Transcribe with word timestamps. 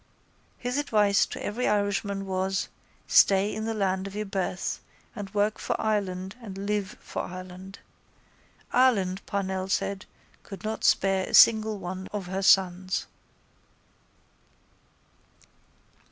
His 0.57 0.79
advice 0.79 1.27
to 1.27 1.45
every 1.45 1.67
Irishman 1.67 2.25
was: 2.25 2.69
stay 3.05 3.53
in 3.53 3.65
the 3.65 3.75
land 3.75 4.07
of 4.07 4.15
your 4.15 4.25
birth 4.25 4.81
and 5.15 5.31
work 5.31 5.59
for 5.59 5.79
Ireland 5.79 6.35
and 6.41 6.57
live 6.65 6.97
for 6.99 7.21
Ireland. 7.21 7.77
Ireland, 8.73 9.23
Parnell 9.27 9.67
said, 9.67 10.07
could 10.41 10.63
not 10.63 10.83
spare 10.83 11.27
a 11.29 11.35
single 11.35 11.77
one 11.77 12.07
of 12.11 12.25
her 12.25 12.41
sons. 12.41 13.05